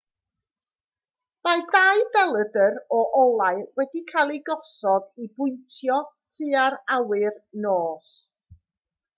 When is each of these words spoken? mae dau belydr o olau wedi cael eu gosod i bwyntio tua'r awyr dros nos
mae 1.47 1.59
dau 1.75 1.99
belydr 2.15 2.79
o 2.99 3.03
olau 3.25 3.61
wedi 3.81 4.03
cael 4.13 4.33
eu 4.39 4.41
gosod 4.49 5.07
i 5.25 5.29
bwyntio 5.37 6.01
tua'r 6.39 6.79
awyr 6.97 7.29
dros 7.39 7.65
nos 7.69 8.17